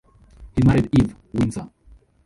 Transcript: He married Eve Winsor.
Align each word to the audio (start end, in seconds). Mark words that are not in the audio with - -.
He 0.55 0.63
married 0.65 0.89
Eve 0.99 1.15
Winsor. 1.31 1.69